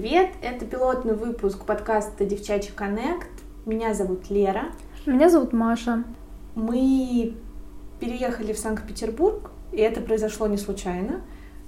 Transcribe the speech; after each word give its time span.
привет! 0.00 0.30
Это 0.42 0.64
пилотный 0.64 1.14
выпуск 1.14 1.64
подкаста 1.64 2.24
«Девчачий 2.24 2.72
коннект». 2.72 3.30
Меня 3.66 3.94
зовут 3.94 4.30
Лера. 4.30 4.66
Меня 5.06 5.28
зовут 5.28 5.52
Маша. 5.52 6.04
Мы 6.54 7.34
переехали 7.98 8.52
в 8.52 8.58
Санкт-Петербург, 8.60 9.50
и 9.72 9.78
это 9.78 10.00
произошло 10.00 10.46
не 10.46 10.56
случайно, 10.56 11.22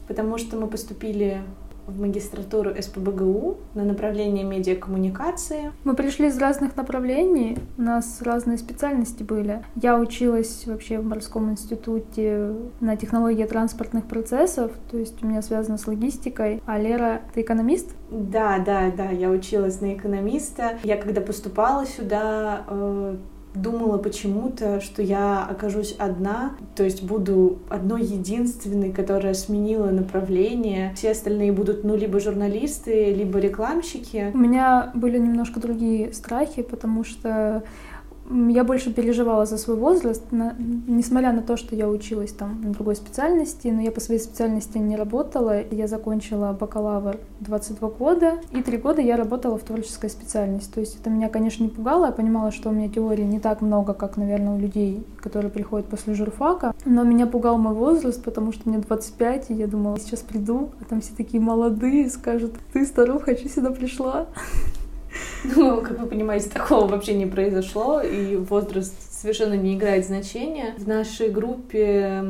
потому 0.06 0.38
что 0.38 0.56
мы 0.56 0.68
поступили 0.68 1.42
в 1.86 2.00
магистратуру 2.00 2.70
СПБГУ 2.80 3.58
на 3.74 3.84
направление 3.84 4.44
медиакоммуникации. 4.44 5.72
Мы 5.84 5.94
пришли 5.94 6.28
из 6.28 6.38
разных 6.38 6.76
направлений, 6.76 7.58
у 7.78 7.82
нас 7.82 8.22
разные 8.22 8.58
специальности 8.58 9.22
были. 9.22 9.64
Я 9.76 9.98
училась 9.98 10.64
вообще 10.66 10.98
в 10.98 11.06
морском 11.06 11.50
институте 11.50 12.52
на 12.80 12.96
технологии 12.96 13.44
транспортных 13.44 14.06
процессов, 14.06 14.72
то 14.90 14.98
есть 14.98 15.22
у 15.22 15.26
меня 15.26 15.42
связано 15.42 15.78
с 15.78 15.86
логистикой. 15.86 16.62
А 16.66 16.78
Лера, 16.78 17.22
ты 17.34 17.42
экономист? 17.42 17.94
Да, 18.10 18.58
да, 18.58 18.90
да, 18.90 19.10
я 19.10 19.30
училась 19.30 19.80
на 19.80 19.94
экономиста. 19.94 20.78
Я 20.82 20.96
когда 20.96 21.20
поступала 21.20 21.86
сюда, 21.86 22.64
э, 22.68 23.16
думала 23.54 23.98
почему-то, 23.98 24.80
что 24.80 25.02
я 25.02 25.44
окажусь 25.44 25.94
одна, 25.98 26.52
то 26.76 26.84
есть 26.84 27.02
буду 27.02 27.58
одной 27.68 28.02
единственной, 28.02 28.92
которая 28.92 29.34
сменила 29.34 29.90
направление. 29.90 30.92
Все 30.96 31.10
остальные 31.10 31.52
будут, 31.52 31.84
ну, 31.84 31.96
либо 31.96 32.20
журналисты, 32.20 33.12
либо 33.12 33.38
рекламщики. 33.38 34.30
У 34.32 34.38
меня 34.38 34.92
были 34.94 35.18
немножко 35.18 35.60
другие 35.60 36.12
страхи, 36.12 36.62
потому 36.62 37.04
что 37.04 37.62
я 38.30 38.64
больше 38.64 38.92
переживала 38.92 39.44
за 39.46 39.58
свой 39.58 39.76
возраст, 39.76 40.22
на, 40.30 40.54
несмотря 40.86 41.32
на 41.32 41.42
то, 41.42 41.56
что 41.56 41.74
я 41.74 41.88
училась 41.88 42.32
там 42.32 42.60
на 42.62 42.70
другой 42.70 42.94
специальности, 42.96 43.68
но 43.68 43.80
я 43.82 43.90
по 43.90 44.00
своей 44.00 44.20
специальности 44.20 44.78
не 44.78 44.96
работала. 44.96 45.62
Я 45.70 45.88
закончила 45.88 46.52
бакалавр 46.52 47.18
22 47.40 47.88
года, 47.90 48.34
и 48.52 48.62
три 48.62 48.78
года 48.78 49.00
я 49.00 49.16
работала 49.16 49.58
в 49.58 49.62
творческой 49.62 50.10
специальности. 50.10 50.72
То 50.72 50.80
есть 50.80 51.00
это 51.00 51.10
меня, 51.10 51.28
конечно, 51.28 51.64
не 51.64 51.70
пугало, 51.70 52.06
я 52.06 52.12
понимала, 52.12 52.52
что 52.52 52.68
у 52.68 52.72
меня 52.72 52.88
теории 52.88 53.24
не 53.24 53.40
так 53.40 53.60
много, 53.60 53.94
как, 53.94 54.16
наверное, 54.16 54.54
у 54.54 54.58
людей, 54.58 55.04
которые 55.20 55.50
приходят 55.50 55.88
после 55.88 56.14
журфака, 56.14 56.74
но 56.84 57.02
меня 57.02 57.26
пугал 57.26 57.58
мой 57.58 57.74
возраст, 57.74 58.22
потому 58.22 58.52
что 58.52 58.68
мне 58.68 58.78
25, 58.78 59.50
и 59.50 59.54
я 59.54 59.66
думала, 59.66 59.98
сейчас 59.98 60.20
приду, 60.20 60.70
а 60.80 60.84
там 60.84 61.00
все 61.00 61.12
такие 61.16 61.42
молодые, 61.42 62.08
скажут, 62.10 62.54
ты, 62.72 62.86
старуха, 62.86 63.36
что 63.36 63.48
сюда 63.48 63.70
пришла? 63.70 64.26
Ну, 65.56 65.80
как 65.80 65.98
вы 65.98 66.06
понимаете, 66.06 66.50
такого 66.50 66.86
вообще 66.86 67.14
не 67.14 67.26
произошло, 67.26 68.00
и 68.00 68.36
возраст 68.36 68.94
совершенно 69.10 69.54
не 69.54 69.74
играет 69.74 70.06
значения. 70.06 70.74
В 70.76 70.86
нашей 70.86 71.30
группе 71.30 72.24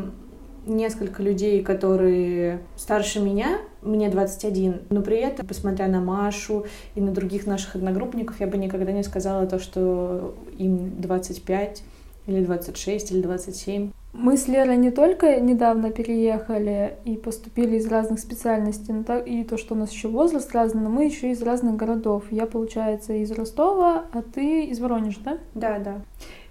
несколько 0.66 1.22
людей, 1.22 1.62
которые 1.62 2.60
старше 2.76 3.20
меня, 3.20 3.58
мне 3.82 4.08
21, 4.08 4.82
но 4.90 5.02
при 5.02 5.18
этом, 5.18 5.46
посмотря 5.46 5.88
на 5.88 6.00
Машу 6.00 6.66
и 6.94 7.00
на 7.00 7.12
других 7.12 7.46
наших 7.46 7.76
одногруппников, 7.76 8.40
я 8.40 8.46
бы 8.46 8.58
никогда 8.58 8.92
не 8.92 9.02
сказала 9.02 9.46
то, 9.46 9.58
что 9.58 10.34
им 10.58 11.00
25 11.00 11.82
или 12.26 12.44
26 12.44 13.12
или 13.12 13.22
27. 13.22 13.90
Мы 14.12 14.36
с 14.36 14.48
Лерой 14.48 14.76
не 14.76 14.90
только 14.90 15.40
недавно 15.40 15.90
переехали 15.90 16.96
и 17.04 17.16
поступили 17.16 17.76
из 17.76 17.86
разных 17.86 18.18
специальностей, 18.18 18.92
но 18.92 19.04
так 19.04 19.26
и 19.26 19.44
то, 19.44 19.56
что 19.56 19.74
у 19.74 19.78
нас 19.78 19.92
еще 19.92 20.08
возраст 20.08 20.52
разный, 20.52 20.82
но 20.82 20.88
мы 20.88 21.04
еще 21.04 21.30
из 21.30 21.40
разных 21.42 21.76
городов. 21.76 22.24
Я, 22.30 22.46
получается, 22.46 23.12
из 23.12 23.30
Ростова, 23.30 24.06
а 24.12 24.22
ты 24.22 24.64
из 24.64 24.80
Воронежа, 24.80 25.20
да? 25.24 25.38
Да, 25.54 25.78
да. 25.78 26.00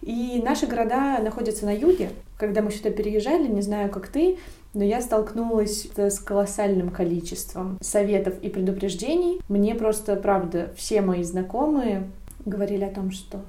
И 0.01 0.41
наши 0.41 0.67
города 0.67 1.19
находятся 1.19 1.65
на 1.65 1.75
юге. 1.75 2.11
Когда 2.37 2.61
мы 2.61 2.71
сюда 2.71 2.91
переезжали, 2.91 3.47
не 3.47 3.61
знаю, 3.61 3.89
как 3.89 4.07
ты, 4.07 4.37
но 4.73 4.85
я 4.85 5.01
столкнулась 5.01 5.89
с 5.97 6.19
колоссальным 6.19 6.91
количеством 6.91 7.77
советов 7.81 8.35
и 8.41 8.49
предупреждений. 8.49 9.41
Мне 9.49 9.75
просто, 9.75 10.15
правда, 10.15 10.71
все 10.77 11.01
мои 11.01 11.23
знакомые 11.23 12.09
говорили 12.45 12.85
о 12.85 12.93
том, 12.93 13.11
что 13.11 13.41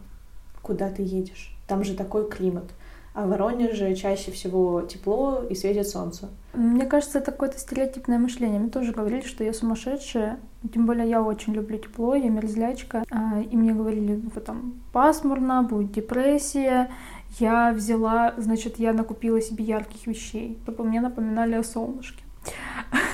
куда 0.62 0.90
ты 0.90 1.02
едешь, 1.02 1.56
там 1.68 1.84
же 1.84 1.94
такой 1.94 2.28
климат 2.28 2.64
а 3.12 3.26
в 3.26 3.30
Воронеже 3.30 3.94
чаще 3.94 4.30
всего 4.30 4.82
тепло 4.82 5.42
и 5.48 5.54
светит 5.54 5.88
солнце. 5.88 6.28
Мне 6.54 6.86
кажется, 6.86 7.18
это 7.18 7.32
какое-то 7.32 7.58
стереотипное 7.58 8.18
мышление. 8.18 8.60
Мне 8.60 8.70
тоже 8.70 8.92
говорили, 8.92 9.22
что 9.22 9.42
я 9.42 9.52
сумасшедшая. 9.52 10.38
Тем 10.72 10.86
более 10.86 11.08
я 11.08 11.22
очень 11.22 11.52
люблю 11.52 11.78
тепло, 11.78 12.14
я 12.14 12.28
мерзлячка. 12.28 13.04
А, 13.10 13.40
и 13.40 13.56
мне 13.56 13.72
говорили, 13.72 14.20
вот 14.34 14.44
там 14.44 14.74
пасмурно, 14.92 15.62
будет 15.62 15.92
депрессия. 15.92 16.90
Я 17.38 17.72
взяла, 17.72 18.34
значит, 18.36 18.78
я 18.78 18.92
накупила 18.92 19.40
себе 19.40 19.64
ярких 19.64 20.06
вещей, 20.06 20.58
чтобы 20.62 20.84
мне 20.84 21.00
напоминали 21.00 21.54
о 21.54 21.62
солнышке. 21.62 22.22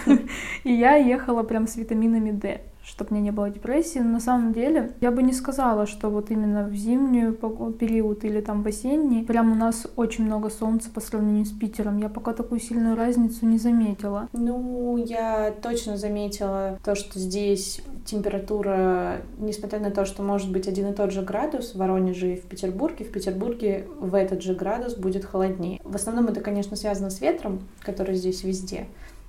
И 0.64 0.72
я 0.72 0.94
ехала 0.94 1.42
прям 1.42 1.66
с 1.66 1.76
витаминами 1.76 2.30
D 2.30 2.60
чтобы 2.86 3.10
мне 3.12 3.20
не 3.20 3.30
было 3.32 3.50
депрессии. 3.50 3.98
Но 3.98 4.10
на 4.12 4.20
самом 4.20 4.52
деле 4.52 4.92
я 5.00 5.10
бы 5.10 5.22
не 5.22 5.32
сказала, 5.32 5.86
что 5.86 6.08
вот 6.08 6.30
именно 6.30 6.64
в 6.64 6.74
зимнюю 6.74 7.34
период 7.72 8.24
или 8.24 8.40
там 8.40 8.62
в 8.62 8.66
осенний 8.66 9.24
прям 9.24 9.52
у 9.52 9.54
нас 9.54 9.86
очень 9.96 10.24
много 10.24 10.50
солнца 10.50 10.88
по 10.90 11.00
сравнению 11.00 11.44
с 11.44 11.52
Питером. 11.52 11.98
Я 11.98 12.08
пока 12.08 12.32
такую 12.32 12.60
сильную 12.60 12.96
разницу 12.96 13.44
не 13.44 13.58
заметила. 13.58 14.28
Ну, 14.32 14.96
я 14.96 15.52
точно 15.62 15.96
заметила 15.96 16.78
то, 16.84 16.94
что 16.94 17.18
здесь 17.18 17.82
температура, 18.04 19.22
несмотря 19.38 19.80
на 19.80 19.90
то, 19.90 20.04
что 20.04 20.22
может 20.22 20.52
быть 20.52 20.68
один 20.68 20.92
и 20.92 20.94
тот 20.94 21.10
же 21.10 21.22
градус 21.22 21.74
в 21.74 21.78
Воронеже 21.78 22.34
и 22.34 22.36
в 22.36 22.42
Петербурге, 22.42 23.04
в 23.04 23.10
Петербурге 23.10 23.86
в 23.98 24.14
этот 24.14 24.42
же 24.42 24.54
градус 24.54 24.94
будет 24.94 25.24
холоднее. 25.24 25.80
В 25.82 25.96
основном 25.96 26.28
это, 26.28 26.40
конечно, 26.40 26.76
связано 26.76 27.10
с 27.10 27.20
ветром, 27.20 27.60
который 27.80 28.14
здесь 28.14 28.44
везде 28.44 28.86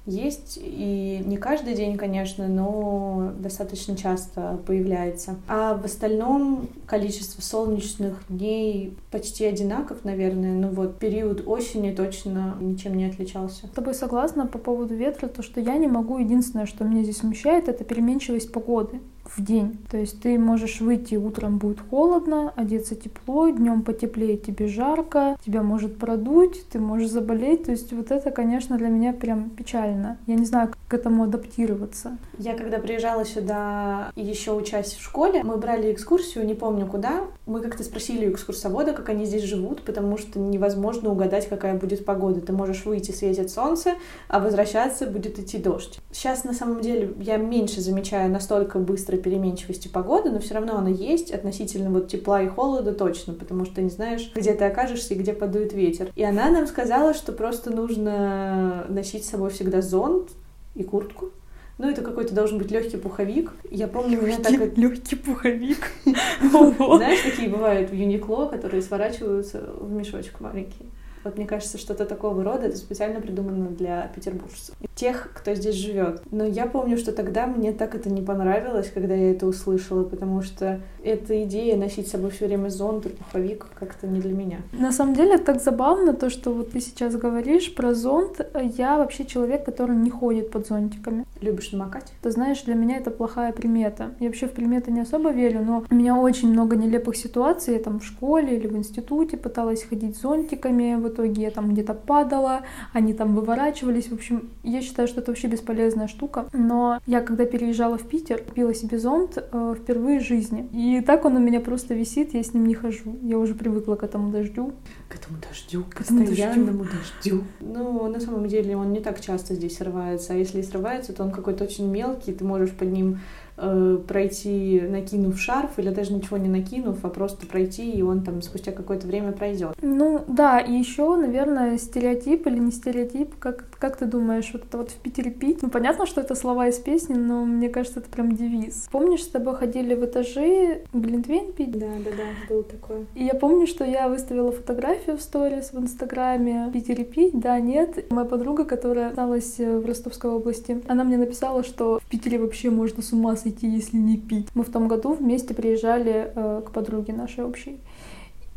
есть, 0.08 0.58
и 0.62 1.22
не 1.26 1.38
каждый 1.38 1.76
день, 1.76 1.98
конечно, 1.98 2.48
но 2.48 3.34
достаточно 3.40 3.96
часто 3.96 4.60
появляется. 4.66 5.36
А 5.48 5.76
в 5.76 5.86
остальном 5.86 6.70
количество 6.86 7.42
солнечных 7.42 8.24
дней 8.30 8.96
почти 9.12 9.46
одинаков, 9.46 10.04
наверное. 10.04 10.54
Ну 10.54 10.70
вот, 10.70 10.98
период 10.98 11.44
осени 11.46 11.94
точно 11.94 12.56
ничем 12.60 12.96
не 12.96 13.06
отличался. 13.06 13.68
С 13.68 13.72
тобой 13.72 13.94
согласна 13.94 14.48
по 14.48 14.58
поводу 14.58 14.96
ветра, 14.96 15.28
то, 15.28 15.44
что 15.44 15.60
я 15.60 15.78
не 15.78 15.88
могу, 15.88 16.18
единственное, 16.18 16.66
что 16.66 16.84
меня 16.84 17.04
здесь 17.04 17.18
смущает, 17.18 17.68
это 17.68 17.84
переменчивость 17.84 18.52
погоды 18.52 19.00
в 19.36 19.44
день. 19.44 19.78
То 19.90 19.98
есть 19.98 20.22
ты 20.22 20.38
можешь 20.38 20.82
выйти, 20.82 21.16
утром 21.16 21.58
будет 21.58 21.80
холодно, 21.90 22.54
одеться 22.56 22.96
тепло, 22.96 23.50
днем 23.50 23.82
потеплее, 23.82 24.38
тебе 24.38 24.68
жарко, 24.68 25.38
тебя 25.46 25.64
может 25.64 25.98
продуть, 25.98 26.68
ты 26.70 26.80
можешь 26.80 27.10
заболеть. 27.10 27.64
То 27.64 27.72
есть 27.72 27.92
вот 27.94 28.12
это, 28.12 28.32
конечно, 28.32 28.78
для 28.78 28.90
меня 28.90 29.14
прям 29.14 29.50
печально. 29.50 30.18
Я 30.28 30.36
не 30.36 30.46
знаю, 30.46 30.70
как 30.70 30.78
к 30.88 30.94
этому 30.94 31.24
адаптироваться. 31.24 32.18
Я 32.38 32.56
когда 32.56 32.80
приезжала 32.80 33.26
сюда 33.26 34.12
и 34.16 34.24
еще 34.24 34.54
учась 34.54 34.94
в 34.94 35.04
школе, 35.04 35.44
мы 35.44 35.58
брали 35.58 35.92
экскурсию, 35.92 36.46
не 36.46 36.54
помню 36.56 36.88
куда. 36.88 37.22
Мы 37.46 37.62
как-то 37.62 37.84
спросили 37.84 38.28
у 38.28 38.32
экскурсовода, 38.32 38.94
как 38.94 39.10
они 39.10 39.26
здесь 39.26 39.44
живут, 39.44 39.82
потому 39.84 40.18
что 40.18 40.40
невозможно 40.40 41.10
угадать, 41.12 41.48
какая 41.48 41.78
будет 41.78 42.06
погода. 42.06 42.42
Ты 42.42 42.54
можешь 42.54 42.86
выйти, 42.86 43.12
светит 43.12 43.52
солнце, 43.52 43.96
а 44.28 44.40
возвращаться 44.40 45.08
будет 45.08 45.40
идти 45.40 45.58
дождь. 45.58 46.00
Сейчас, 46.12 46.44
на 46.44 46.54
самом 46.54 46.82
деле, 46.82 47.14
я 47.20 47.38
меньше 47.38 47.82
замечаю 47.82 48.32
настолько 48.32 48.80
быстро 48.80 49.17
быстрой 49.18 49.22
переменчивости 49.24 49.88
погоды, 49.88 50.30
но 50.30 50.40
все 50.40 50.54
равно 50.54 50.78
она 50.78 50.90
есть 50.90 51.32
относительно 51.32 51.90
вот 51.90 52.08
тепла 52.08 52.42
и 52.42 52.48
холода 52.48 52.94
точно, 52.94 53.34
потому 53.34 53.66
что 53.66 53.82
не 53.82 53.90
знаешь, 53.90 54.32
где 54.36 54.54
ты 54.54 54.66
окажешься 54.66 55.14
и 55.14 55.18
где 55.18 55.34
подует 55.34 55.74
ветер. 55.74 56.12
И 56.16 56.24
она 56.24 56.50
нам 56.50 56.68
сказала, 56.68 57.14
что 57.14 57.32
просто 57.32 57.72
нужно 57.72 58.86
носить 58.90 59.26
с 59.26 59.30
собой 59.30 59.50
всегда 59.50 59.82
зонт 59.82 60.30
и 60.76 60.84
куртку. 60.84 61.32
Ну, 61.80 61.88
это 61.88 62.02
какой-то 62.02 62.34
должен 62.34 62.58
быть 62.58 62.72
легкий 62.72 62.98
пуховик. 62.98 63.52
Я 63.70 63.88
помню, 63.88 64.20
меня 64.20 64.40
так... 64.40 64.78
Легкий 64.78 65.16
пуховик. 65.26 65.92
Знаешь, 66.06 67.22
такие 67.24 67.50
бывают 67.50 67.92
в 67.92 67.94
Юникло, 67.94 68.48
которые 68.48 68.82
сворачиваются 68.82 69.62
в 69.80 69.92
мешочек 69.92 70.40
маленький. 70.40 70.86
Вот 71.28 71.38
мне 71.38 71.46
кажется, 71.46 71.78
что-то 71.78 72.06
такого 72.06 72.42
рода 72.42 72.68
это 72.68 72.78
специально 72.78 73.20
придумано 73.20 73.68
для 73.68 74.10
петербуржцев. 74.16 74.74
Тех, 74.96 75.30
кто 75.34 75.54
здесь 75.54 75.76
живет. 75.76 76.22
Но 76.32 76.46
я 76.46 76.68
помню, 76.68 76.98
что 76.98 77.12
тогда 77.12 77.48
мне 77.48 77.74
так 77.74 77.96
это 77.96 78.10
не 78.10 78.22
понравилось, 78.22 78.90
когда 78.94 79.14
я 79.14 79.32
это 79.32 79.46
услышала, 79.46 80.04
потому 80.04 80.42
что 80.42 80.80
эта 81.04 81.44
идея 81.44 81.76
носить 81.76 82.08
с 82.08 82.12
собой 82.12 82.32
все 82.32 82.48
время 82.48 82.70
зонт 82.70 83.06
пуховик 83.18 83.68
как-то 83.78 84.08
не 84.08 84.22
для 84.22 84.34
меня. 84.34 84.60
На 84.72 84.94
самом 84.94 85.16
деле 85.16 85.38
так 85.38 85.62
забавно, 85.62 86.14
то, 86.14 86.30
что 86.30 86.54
вот 86.54 86.72
ты 86.72 86.80
сейчас 86.80 87.16
говоришь 87.16 87.76
про 87.76 87.94
зонт. 87.94 88.40
Я 88.78 88.98
вообще 88.98 89.26
человек, 89.26 89.66
который 89.66 89.98
не 89.98 90.10
ходит 90.10 90.50
под 90.50 90.66
зонтиками. 90.68 91.26
Любишь 91.42 91.72
намокать? 91.72 92.14
Ты 92.22 92.32
знаешь, 92.32 92.62
для 92.64 92.76
меня 92.76 92.98
это 92.98 93.12
плохая 93.12 93.52
примета. 93.52 94.12
Я 94.20 94.28
вообще 94.28 94.48
в 94.48 94.54
приметы 94.54 94.92
не 94.92 95.02
особо 95.02 95.32
верю, 95.32 95.64
но 95.64 95.84
у 95.90 95.96
меня 95.96 96.16
очень 96.16 96.52
много 96.52 96.76
нелепых 96.76 97.16
ситуаций. 97.16 97.74
Я 97.74 97.80
там 97.80 98.00
в 98.00 98.06
школе 98.06 98.56
или 98.56 98.68
в 98.68 98.78
институте 98.78 99.36
пыталась 99.36 99.84
ходить 99.84 100.18
зонтиками, 100.18 100.96
вот 100.96 101.18
итоге 101.18 101.42
я 101.44 101.52
там 101.52 101.72
где-то 101.72 101.94
падала, 101.94 102.62
они 102.94 103.14
там 103.14 103.36
выворачивались. 103.36 104.10
В 104.10 104.14
общем, 104.14 104.50
я 104.64 104.82
считаю, 104.82 105.08
что 105.08 105.22
это 105.22 105.32
вообще 105.32 105.48
бесполезная 105.48 106.08
штука. 106.08 106.48
Но 106.54 107.00
я, 107.06 107.22
когда 107.22 107.46
переезжала 107.46 107.98
в 107.98 108.04
Питер, 108.04 108.44
купила 108.44 108.74
себе 108.74 109.00
зонт 109.00 109.38
э, 109.38 109.76
впервые 109.78 110.20
в 110.20 110.24
жизни. 110.24 110.68
И 110.72 111.02
так 111.02 111.26
он 111.26 111.36
у 111.36 111.40
меня 111.40 111.60
просто 111.60 111.94
висит, 111.94 112.34
я 112.34 112.44
с 112.44 112.54
ним 112.54 112.68
не 112.68 112.76
хожу. 112.76 113.18
Я 113.24 113.38
уже 113.38 113.56
привыкла 113.56 113.96
к 113.96 114.04
этому 114.04 114.32
дождю. 114.32 114.74
К 115.10 115.16
этому 115.16 115.40
дождю, 115.48 115.84
к 115.90 115.98
постоянному 115.98 116.84
дождю. 116.84 116.98
дождю. 117.24 117.44
Ну, 117.60 118.08
на 118.08 118.20
самом 118.20 118.48
деле, 118.48 118.78
он 118.78 118.92
не 118.92 119.00
так 119.00 119.20
часто 119.20 119.56
здесь 119.56 119.78
срывается. 119.78 120.34
А 120.34 120.36
если 120.36 120.60
и 120.60 120.64
срывается, 120.64 121.14
то 121.14 121.24
он 121.28 121.34
какой-то 121.34 121.64
очень 121.64 121.88
мелкий, 121.88 122.34
ты 122.34 122.44
можешь 122.44 122.72
под 122.72 122.92
ним 122.92 123.20
э, 123.58 124.00
пройти, 124.08 124.82
накинув 124.82 125.40
шарф, 125.40 125.78
или 125.78 125.90
даже 125.90 126.14
ничего 126.14 126.38
не 126.38 126.50
накинув, 126.50 127.04
а 127.04 127.10
просто 127.10 127.46
пройти, 127.48 127.92
и 127.92 128.02
он 128.02 128.24
там 128.24 128.42
спустя 128.42 128.72
какое-то 128.72 129.08
время 129.08 129.32
пройдет. 129.32 129.76
Ну 129.82 130.24
да, 130.28 130.60
и 130.60 130.74
еще, 130.74 131.16
наверное, 131.16 131.78
стереотип 131.78 132.48
или 132.48 132.60
не 132.60 132.72
стереотип, 132.72 133.38
как, 133.40 133.66
как 133.80 133.98
ты 133.98 134.06
думаешь, 134.06 134.50
вот 134.54 134.64
это 134.66 134.78
вот 134.78 134.92
в 134.92 134.96
Питере 134.96 135.32
пить? 135.32 135.62
Ну 135.62 135.70
понятно, 135.70 136.06
что 136.06 136.22
это 136.22 136.36
слова 136.36 136.68
из 136.68 136.78
песни, 136.78 137.16
но 137.16 137.46
мне 137.46 137.70
кажется, 137.70 138.00
это 138.00 138.10
прям 138.10 138.36
девиз. 138.36 138.88
Помнишь, 138.92 139.24
с 139.24 139.28
тобой 139.28 139.56
ходили 139.56 139.96
в 139.96 140.06
этажи 140.06 140.84
Глинтвейн 140.94 141.54
пить? 141.54 141.78
Да, 141.78 141.88
да, 142.04 142.12
да, 142.12 142.24
было 142.50 142.64
такое. 142.64 143.06
И 143.16 143.24
я 143.24 143.34
помню, 143.34 143.68
что 143.68 143.84
я 143.84 144.10
выставила 144.10 144.52
фотографию 144.52 145.18
в 145.18 145.22
сторис 145.22 145.74
в 145.74 145.80
Инстаграме 145.80 146.70
Питере 146.74 147.04
пить, 147.04 147.40
да, 147.40 147.60
нет. 147.60 148.12
Моя 148.12 148.28
подруга, 148.28 148.66
которая 148.66 149.10
осталась 149.10 149.58
в 149.58 149.86
Ростовской 149.86 150.32
области, 150.32 150.82
она 150.88 151.04
мне 151.04 151.18
написала, 151.18 151.64
что 151.64 152.00
в 152.00 152.07
Питере 152.10 152.40
вообще 152.40 152.70
можно 152.70 153.04
с 153.04 153.12
ума 153.12 153.36
сойти, 153.36 153.70
если 153.70 153.98
не 153.98 154.18
пить. 154.18 154.48
Мы 154.54 154.64
в 154.64 154.72
том 154.72 154.88
году 154.88 155.14
вместе 155.14 155.54
приезжали 155.54 156.32
э, 156.34 156.62
к 156.66 156.72
подруге 156.72 157.14
нашей 157.14 157.44
общей, 157.44 157.80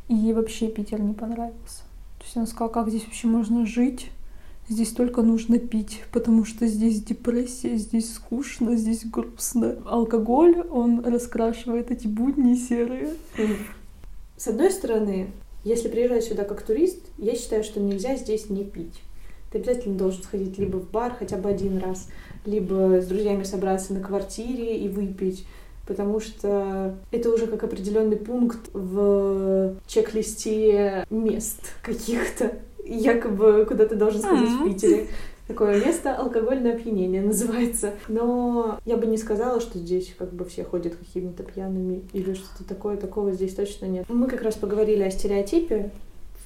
и 0.08 0.14
ей 0.14 0.32
вообще 0.32 0.68
Питер 0.68 1.00
не 1.00 1.14
понравился. 1.14 1.82
То 2.18 2.24
есть 2.24 2.36
она 2.36 2.46
сказала, 2.46 2.68
как 2.68 2.88
здесь 2.88 3.04
вообще 3.04 3.26
можно 3.26 3.66
жить, 3.66 4.10
здесь 4.68 4.92
только 4.92 5.22
нужно 5.22 5.58
пить, 5.58 6.02
потому 6.12 6.44
что 6.44 6.66
здесь 6.66 7.02
депрессия, 7.02 7.76
здесь 7.76 8.14
скучно, 8.14 8.76
здесь 8.76 9.04
грустно. 9.04 9.76
Алкоголь, 9.84 10.60
он 10.70 11.04
раскрашивает 11.04 11.90
эти 11.90 12.06
будни 12.06 12.54
серые. 12.54 13.14
С 14.36 14.46
одной 14.46 14.70
стороны, 14.70 15.30
если 15.64 15.88
приезжать 15.88 16.24
сюда 16.24 16.44
как 16.44 16.62
турист, 16.62 17.00
я 17.18 17.34
считаю, 17.34 17.64
что 17.64 17.80
нельзя 17.80 18.16
здесь 18.16 18.48
не 18.48 18.64
пить. 18.64 19.00
Ты 19.50 19.58
обязательно 19.58 19.96
должен 19.96 20.22
сходить 20.22 20.58
либо 20.58 20.76
в 20.76 20.90
бар 20.90 21.14
хотя 21.18 21.36
бы 21.36 21.48
один 21.48 21.78
раз, 21.78 22.08
либо 22.46 23.00
с 23.00 23.06
друзьями 23.06 23.42
собраться 23.42 23.92
на 23.92 24.00
квартире 24.00 24.78
и 24.78 24.88
выпить, 24.88 25.44
потому 25.86 26.20
что 26.20 26.94
это 27.10 27.30
уже 27.30 27.46
как 27.46 27.64
определенный 27.64 28.16
пункт 28.16 28.70
в 28.72 29.74
чек-листе 29.88 31.04
мест 31.10 31.60
каких-то, 31.82 32.52
якобы 32.84 33.66
куда 33.68 33.86
ты 33.86 33.96
должен 33.96 34.20
сходить 34.20 34.50
mm-hmm. 34.50 34.62
в 34.62 34.72
Питере. 34.72 35.06
Такое 35.48 35.84
место 35.84 36.14
алкогольное 36.14 36.76
опьянение 36.76 37.20
называется. 37.20 37.94
Но 38.06 38.78
я 38.84 38.96
бы 38.96 39.06
не 39.06 39.16
сказала, 39.16 39.60
что 39.60 39.80
здесь 39.80 40.14
как 40.16 40.32
бы 40.32 40.44
все 40.44 40.62
ходят 40.62 40.94
какими-то 40.94 41.42
пьяными 41.42 42.02
или 42.12 42.34
что-то 42.34 42.62
такое. 42.62 42.96
Такого 42.96 43.32
здесь 43.32 43.56
точно 43.56 43.86
нет. 43.86 44.04
Мы 44.08 44.28
как 44.28 44.42
раз 44.42 44.54
поговорили 44.54 45.02
о 45.02 45.10
стереотипе 45.10 45.90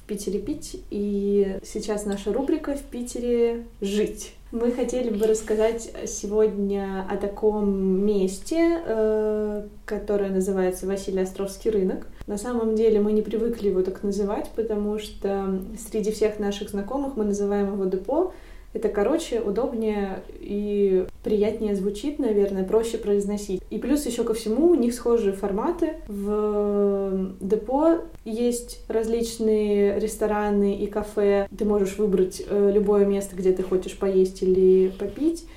Питере 0.07 0.39
пить, 0.39 0.83
и 0.91 1.57
сейчас 1.63 2.05
наша 2.05 2.31
рубрика 2.31 2.75
«В 2.75 2.81
Питере 2.83 3.65
жить». 3.81 4.33
Мы 4.51 4.71
хотели 4.71 5.09
бы 5.09 5.25
рассказать 5.27 5.91
сегодня 6.05 7.05
о 7.09 7.17
таком 7.17 8.05
месте, 8.05 8.81
э, 8.85 9.67
которое 9.85 10.29
называется 10.29 10.85
Василий 10.85 11.21
Островский 11.21 11.71
рынок. 11.71 12.07
На 12.27 12.37
самом 12.37 12.75
деле 12.75 13.01
мы 13.01 13.11
не 13.11 13.21
привыкли 13.21 13.69
его 13.69 13.81
так 13.81 14.01
называть, 14.03 14.49
потому 14.55 14.97
что 14.97 15.59
среди 15.77 16.11
всех 16.11 16.39
наших 16.39 16.69
знакомых 16.69 17.17
мы 17.17 17.25
называем 17.25 17.73
его 17.73 17.85
депо, 17.85 18.33
это 18.75 18.89
короче, 18.89 19.39
удобнее 19.39 20.19
и 20.37 21.07
приятнее 21.23 21.77
звучит, 21.77 22.19
наверное, 22.19 22.65
проще 22.65 22.97
произносить. 22.97 23.61
И 23.69 23.77
плюс 23.77 24.05
еще 24.05 24.25
ко 24.25 24.33
всему 24.33 24.67
у 24.67 24.75
них 24.75 24.93
схожие 24.93 25.31
форматы. 25.31 25.93
В 26.09 27.31
депо 27.39 28.01
есть 28.25 28.83
различные 28.89 29.97
рестораны 29.97 30.75
и 30.75 30.87
кафе. 30.87 31.47
Ты 31.57 31.63
можешь 31.63 31.97
выбрать 31.97 32.43
э, 32.45 32.71
любое 32.73 33.05
место, 33.05 33.37
где 33.37 33.53
ты 33.53 33.63
хочешь 33.63 33.97
поесть 33.97 34.43
или 34.43 34.89
попить. 34.99 35.47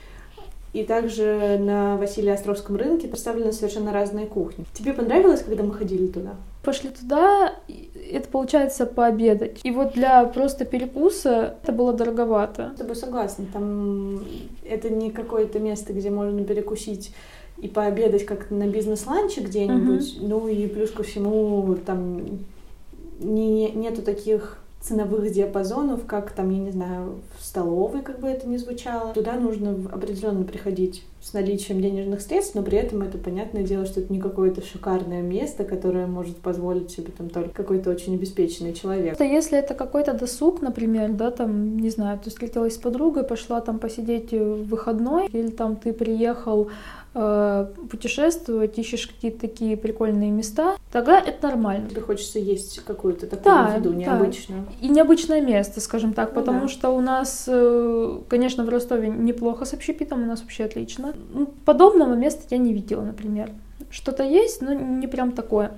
И 0.73 0.85
также 0.85 1.59
на 1.59 1.97
Василия 1.97 2.35
Островском 2.35 2.76
рынке 2.76 3.09
представлены 3.09 3.50
совершенно 3.50 3.93
разные 3.93 4.26
кухни. 4.26 4.64
Тебе 4.75 4.93
понравилось, 4.93 5.43
когда 5.43 5.64
мы 5.64 5.75
ходили 5.75 6.06
туда? 6.06 6.37
Пошли 6.62 6.91
туда, 6.91 7.55
это 8.10 8.28
получается 8.28 8.87
пообедать. 8.87 9.60
И 9.62 9.70
вот 9.70 9.94
для 9.94 10.25
просто 10.25 10.64
перекуса 10.64 11.56
это 11.62 11.72
было 11.72 11.93
дороговато. 11.93 12.72
С 12.75 12.78
тобой 12.78 12.96
согласна. 12.96 13.46
Там 13.52 14.25
это 14.64 14.90
не 14.90 15.10
какое-то 15.10 15.58
место, 15.58 15.93
где 15.93 16.10
можно 16.10 16.44
перекусить 16.44 17.14
и 17.58 17.69
пообедать 17.69 18.25
как 18.25 18.50
на 18.50 18.66
бизнес-ланче 18.66 19.40
где-нибудь. 19.40 20.16
Uh-huh. 20.16 20.28
Ну 20.28 20.49
и 20.49 20.66
плюс 20.69 20.90
ко 20.90 21.02
всему 21.02 21.76
там 21.84 22.20
не, 23.20 23.70
нету 23.72 24.02
таких 24.02 24.58
ценовых 24.81 25.32
диапазонов, 25.32 26.06
как 26.06 26.31
там, 26.31 26.50
я 26.50 26.58
не 26.58 26.70
знаю, 26.70 27.16
в 27.38 27.44
столовой, 27.44 28.02
как 28.02 28.20
бы 28.20 28.28
это 28.28 28.49
ни 28.49 28.56
звучало. 28.56 29.12
Туда 29.12 29.34
нужно 29.34 29.76
определенно 29.90 30.44
приходить 30.44 31.04
с 31.20 31.32
наличием 31.32 31.81
денежных 31.81 32.20
средств, 32.20 32.55
но 32.55 32.62
при 32.62 32.79
этом 32.79 33.03
это 33.03 33.19
понятное 33.19 33.62
дело, 33.62 33.87
что 33.87 34.00
это 34.00 34.12
не 34.12 34.20
какое-то 34.20 34.65
шикарное 34.65 35.20
место, 35.20 35.65
которое 35.65 36.06
может 36.06 36.37
позволить 36.37 36.91
себе 36.91 37.12
там 37.17 37.29
только 37.29 37.50
какой-то 37.50 37.91
очень 37.91 38.15
обеспеченный 38.15 38.73
человек. 38.73 39.15
Это 39.15 39.25
если 39.25 39.59
это 39.59 39.75
какой-то 39.75 40.12
досуг, 40.12 40.62
например, 40.62 41.12
да, 41.12 41.31
там, 41.31 41.79
не 41.79 41.91
знаю, 41.91 42.19
ты 42.23 42.31
встретилась 42.31 42.75
с 42.75 42.79
подругой, 42.79 43.25
пошла 43.25 43.61
там 43.61 43.79
посидеть 43.79 44.32
в 44.32 44.65
выходной, 44.69 45.26
или 45.26 45.49
там 45.49 45.76
ты 45.76 45.93
приехал 45.93 46.69
Э, 47.15 47.67
путешествовать, 47.91 48.79
ищешь 48.79 49.09
какие-то 49.09 49.41
такие 49.41 49.76
прикольные 49.76 50.31
места, 50.31 50.76
тогда 50.93 51.19
это 51.19 51.49
нормально. 51.49 51.88
Тебе 51.88 52.03
хочется 52.03 52.38
есть 52.38 52.85
какую-то 52.85 53.26
такую 53.26 53.44
да, 53.44 53.75
еду 53.75 53.93
необычную. 53.93 54.67
Да. 54.67 54.87
И 54.87 54.88
необычное 54.88 55.41
место, 55.41 55.81
скажем 55.81 56.12
так, 56.12 56.29
ну, 56.29 56.35
потому 56.41 56.61
да. 56.62 56.69
что 56.69 56.91
у 56.91 57.00
нас, 57.00 57.47
э, 57.49 58.19
конечно, 58.29 58.62
в 58.62 58.69
Ростове 58.69 59.09
неплохо 59.09 59.64
с 59.64 59.73
общепитом, 59.73 60.23
у 60.23 60.26
нас 60.26 60.43
вообще 60.43 60.64
отлично. 60.64 61.07
Ну, 61.32 61.46
подобного 61.64 62.14
места 62.14 62.43
я 62.50 62.58
не 62.58 62.72
видела, 62.72 63.02
например. 63.02 63.50
Что-то 63.90 64.22
есть, 64.22 64.60
но 64.62 64.72
не 64.72 65.06
прям 65.06 65.32
такое. 65.32 65.72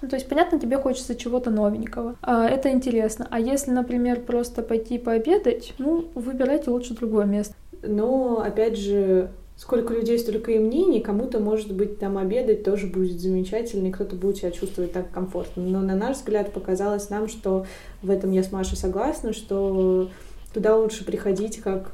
Ну, 0.00 0.08
то 0.08 0.16
есть, 0.16 0.28
понятно, 0.28 0.60
тебе 0.60 0.78
хочется 0.78 1.16
чего-то 1.16 1.50
новенького. 1.50 2.16
А, 2.22 2.48
это 2.48 2.70
интересно. 2.70 3.26
А 3.30 3.40
если, 3.40 3.70
например, 3.70 4.20
просто 4.20 4.62
пойти 4.62 4.98
пообедать, 4.98 5.74
ну, 5.78 6.06
выбирайте 6.14 6.70
лучше 6.70 6.94
другое 6.94 7.26
место. 7.26 7.54
Но, 7.82 8.40
опять 8.40 8.76
же, 8.76 9.30
сколько 9.56 9.92
людей, 9.92 10.18
столько 10.18 10.52
и 10.52 10.58
мнений, 10.58 11.00
кому-то, 11.00 11.40
может 11.40 11.72
быть, 11.72 11.98
там 11.98 12.16
обедать 12.16 12.62
тоже 12.62 12.86
будет 12.86 13.20
замечательно, 13.20 13.88
и 13.88 13.90
кто-то 13.90 14.14
будет 14.14 14.36
себя 14.36 14.52
чувствовать 14.52 14.92
так 14.92 15.10
комфортно. 15.10 15.64
Но 15.64 15.80
на 15.80 15.96
наш 15.96 16.18
взгляд 16.18 16.52
показалось 16.52 17.10
нам, 17.10 17.28
что 17.28 17.66
в 18.02 18.10
этом 18.10 18.30
я 18.30 18.44
с 18.44 18.52
Машей 18.52 18.76
согласна, 18.76 19.32
что 19.32 20.10
туда 20.54 20.76
лучше 20.76 21.04
приходить 21.04 21.58
как 21.58 21.92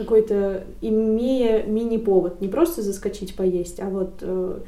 какой-то, 0.00 0.64
имея 0.80 1.64
мини-повод, 1.64 2.40
не 2.40 2.48
просто 2.48 2.82
заскочить 2.82 3.34
поесть, 3.34 3.80
а 3.80 3.90
вот 3.90 4.14
э, 4.22 4.60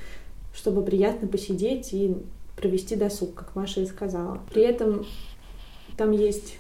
чтобы 0.55 0.83
приятно 0.83 1.27
посидеть 1.27 1.93
и 1.93 2.17
провести 2.57 2.97
досуг, 2.97 3.35
как 3.35 3.57
Маша 3.57 3.81
и 3.81 3.87
сказала. 3.87 4.41
При 4.53 4.63
этом 4.63 5.07
там 5.97 6.13
есть 6.13 6.59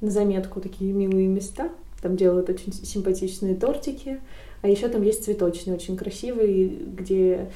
на 0.00 0.10
заметку 0.10 0.60
такие 0.60 0.92
милые 0.92 1.28
места, 1.28 1.70
там 2.00 2.16
делают 2.16 2.48
очень 2.48 2.72
симпатичные 2.72 3.54
тортики, 3.54 4.20
а 4.62 4.68
еще 4.68 4.88
там 4.88 5.02
есть 5.02 5.24
цветочный, 5.24 5.74
очень 5.74 5.96
красивый, 5.96 6.68
где 6.68 7.50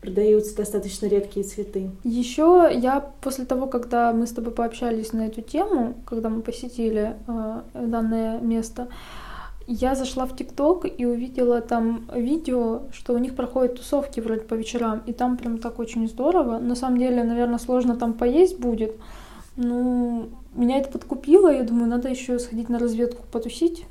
продаются 0.00 0.56
достаточно 0.56 1.06
редкие 1.06 1.44
цветы. 1.44 1.90
Еще 2.04 2.70
я 2.74 3.00
после 3.20 3.44
того, 3.44 3.66
когда 3.66 4.12
мы 4.12 4.26
с 4.26 4.30
тобой 4.30 4.52
пообщались 4.52 5.12
на 5.12 5.26
эту 5.26 5.40
тему, 5.40 5.94
когда 6.06 6.28
мы 6.28 6.42
посетили 6.42 7.16
э, 7.26 7.60
данное 7.74 8.38
место, 8.40 8.88
я 9.66 9.94
зашла 9.94 10.26
в 10.26 10.36
ТикТок 10.36 10.86
и 10.86 11.04
увидела 11.04 11.60
там 11.60 12.08
видео, 12.14 12.82
что 12.92 13.14
у 13.14 13.18
них 13.18 13.34
проходят 13.34 13.76
тусовки 13.76 14.20
вроде 14.20 14.42
по 14.42 14.54
вечерам, 14.54 15.02
и 15.06 15.12
там 15.12 15.36
прям 15.36 15.58
так 15.58 15.78
очень 15.78 16.08
здорово. 16.08 16.58
На 16.58 16.76
самом 16.76 16.98
деле, 16.98 17.24
наверное, 17.24 17.58
сложно 17.58 17.96
там 17.96 18.12
поесть 18.14 18.58
будет. 18.58 18.96
Ну, 19.56 20.28
меня 20.54 20.78
это 20.78 20.90
подкупило, 20.90 21.52
я 21.52 21.62
думаю, 21.62 21.88
надо 21.88 22.08
еще 22.08 22.38
сходить 22.38 22.68
на 22.68 22.78
разведку 22.78 23.24
потусить 23.32 23.86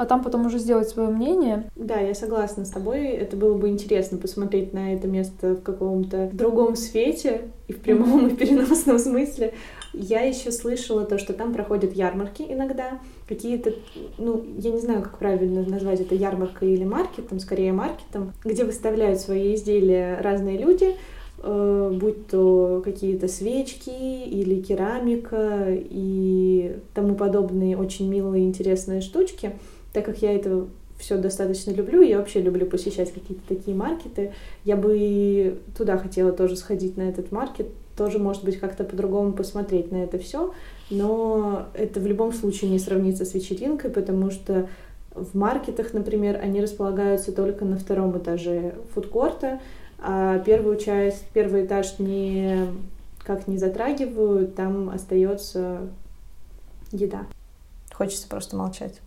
а 0.00 0.06
там 0.06 0.22
потом 0.22 0.46
уже 0.46 0.58
сделать 0.58 0.88
свое 0.88 1.10
мнение. 1.10 1.70
Да, 1.76 2.00
я 2.00 2.14
согласна 2.14 2.64
с 2.64 2.70
тобой. 2.70 3.08
Это 3.08 3.36
было 3.36 3.52
бы 3.58 3.68
интересно 3.68 4.16
посмотреть 4.16 4.72
на 4.72 4.94
это 4.94 5.06
место 5.06 5.56
в 5.56 5.62
каком-то 5.62 6.30
другом 6.32 6.74
свете 6.74 7.42
и 7.68 7.74
в 7.74 7.80
прямом 7.80 8.28
и 8.28 8.34
переносном 8.34 8.98
смысле. 8.98 9.52
Я 9.92 10.22
еще 10.22 10.52
слышала 10.52 11.04
то, 11.04 11.18
что 11.18 11.34
там 11.34 11.52
проходят 11.52 11.94
ярмарки 11.94 12.46
иногда, 12.48 12.98
какие-то, 13.28 13.74
ну, 14.16 14.42
я 14.56 14.70
не 14.70 14.80
знаю, 14.80 15.02
как 15.02 15.18
правильно 15.18 15.62
назвать 15.68 16.00
это, 16.00 16.14
ярмаркой 16.14 16.72
или 16.72 16.84
маркетом, 16.84 17.38
скорее 17.38 17.74
маркетом, 17.74 18.32
где 18.42 18.64
выставляют 18.64 19.20
свои 19.20 19.54
изделия 19.54 20.18
разные 20.22 20.56
люди, 20.56 20.96
э, 21.42 21.92
будь 22.00 22.26
то 22.28 22.80
какие-то 22.82 23.28
свечки 23.28 23.90
или 23.90 24.62
керамика 24.62 25.66
и 25.68 26.78
тому 26.94 27.16
подобные 27.16 27.76
очень 27.76 28.08
милые 28.08 28.46
интересные 28.46 29.02
штучки 29.02 29.52
так 29.92 30.04
как 30.04 30.22
я 30.22 30.32
это 30.32 30.66
все 30.98 31.16
достаточно 31.16 31.70
люблю, 31.70 32.02
я 32.02 32.18
вообще 32.18 32.42
люблю 32.42 32.66
посещать 32.66 33.12
какие-то 33.12 33.42
такие 33.48 33.76
маркеты, 33.76 34.32
я 34.64 34.76
бы 34.76 35.58
туда 35.76 35.96
хотела 35.96 36.30
тоже 36.32 36.56
сходить 36.56 36.96
на 36.96 37.02
этот 37.02 37.32
маркет, 37.32 37.68
тоже, 37.96 38.18
может 38.18 38.44
быть, 38.44 38.58
как-то 38.58 38.84
по-другому 38.84 39.32
посмотреть 39.32 39.90
на 39.90 39.96
это 39.96 40.18
все, 40.18 40.54
но 40.90 41.66
это 41.74 42.00
в 42.00 42.06
любом 42.06 42.32
случае 42.32 42.70
не 42.70 42.78
сравнится 42.78 43.24
с 43.24 43.34
вечеринкой, 43.34 43.90
потому 43.90 44.30
что 44.30 44.68
в 45.14 45.36
маркетах, 45.36 45.92
например, 45.92 46.38
они 46.42 46.60
располагаются 46.60 47.32
только 47.32 47.64
на 47.64 47.76
втором 47.76 48.16
этаже 48.16 48.74
фудкорта, 48.94 49.60
а 49.98 50.38
первую 50.38 50.76
часть, 50.76 51.24
первый 51.34 51.66
этаж 51.66 51.98
не 51.98 52.68
как 53.24 53.48
не 53.48 53.58
затрагивают, 53.58 54.54
там 54.54 54.88
остается 54.88 55.80
еда. 56.90 57.26
Хочется 57.92 58.28
просто 58.28 58.56
молчать. 58.56 59.00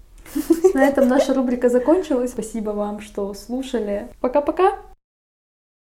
На 0.74 0.86
этом 0.88 1.08
наша 1.08 1.34
рубрика 1.34 1.70
закончилась. 1.70 2.32
Спасибо 2.32 2.72
вам, 2.72 3.02
что 3.02 3.34
слушали. 3.34 4.08
Пока-пока! 4.22 4.93